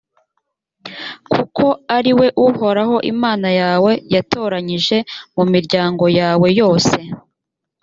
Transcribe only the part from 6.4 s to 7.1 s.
yose,